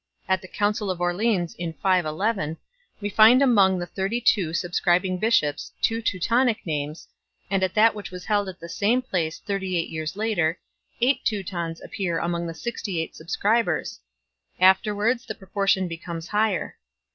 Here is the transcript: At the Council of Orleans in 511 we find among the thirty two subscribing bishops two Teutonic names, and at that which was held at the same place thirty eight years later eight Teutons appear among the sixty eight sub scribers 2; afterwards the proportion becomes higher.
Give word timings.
At 0.27 0.41
the 0.41 0.47
Council 0.47 0.89
of 0.89 0.99
Orleans 0.99 1.53
in 1.59 1.73
511 1.73 2.57
we 3.01 3.07
find 3.07 3.39
among 3.43 3.77
the 3.77 3.85
thirty 3.85 4.19
two 4.19 4.51
subscribing 4.51 5.19
bishops 5.19 5.71
two 5.79 6.01
Teutonic 6.01 6.65
names, 6.65 7.07
and 7.51 7.61
at 7.61 7.75
that 7.75 7.93
which 7.93 8.09
was 8.09 8.25
held 8.25 8.49
at 8.49 8.59
the 8.59 8.67
same 8.67 9.03
place 9.03 9.37
thirty 9.37 9.77
eight 9.77 9.89
years 9.91 10.15
later 10.17 10.57
eight 11.01 11.23
Teutons 11.23 11.81
appear 11.83 12.17
among 12.17 12.47
the 12.47 12.55
sixty 12.55 12.99
eight 12.99 13.15
sub 13.15 13.27
scribers 13.27 13.99
2; 14.57 14.63
afterwards 14.63 15.27
the 15.27 15.35
proportion 15.35 15.87
becomes 15.87 16.29
higher. 16.29 16.77